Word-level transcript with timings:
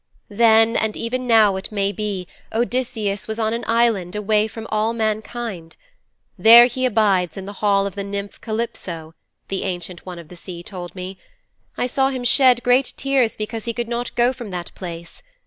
'Then, 0.29 0.75
and 0.75 0.97
even 0.97 1.27
now 1.27 1.55
it 1.57 1.71
may 1.71 1.91
be, 1.91 2.27
Odysseus 2.51 3.27
was 3.27 3.37
on 3.37 3.53
an 3.53 3.63
island 3.67 4.15
away 4.15 4.47
from 4.47 4.65
all 4.71 4.93
mankind. 4.93 5.75
"There 6.39 6.65
he 6.65 6.87
abides 6.87 7.37
in 7.37 7.45
the 7.45 7.53
hall 7.61 7.85
of 7.85 7.93
the 7.93 8.03
nymph 8.03 8.41
Calypso," 8.41 9.13
the 9.49 9.61
Ancient 9.61 10.03
One 10.03 10.17
of 10.17 10.29
the 10.29 10.35
Sea 10.35 10.63
told 10.63 10.95
me. 10.95 11.19
"I 11.77 11.85
saw 11.85 12.09
him 12.09 12.23
shed 12.23 12.63
great 12.63 12.93
tears 12.97 13.35
because 13.37 13.65
he 13.65 13.73
could 13.73 13.87
not 13.87 14.15
go 14.15 14.33
from 14.33 14.49
that 14.49 14.71
place. 14.73 15.21